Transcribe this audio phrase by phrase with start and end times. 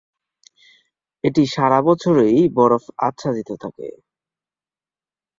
[1.23, 3.87] এটি সারা বছরই বরফ আচ্ছাদিত থাকে।